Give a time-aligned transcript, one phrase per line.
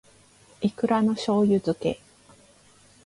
[0.63, 2.01] いくらの醬油漬け